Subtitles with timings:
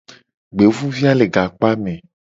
[0.55, 1.93] Gbevuvia le gakpame.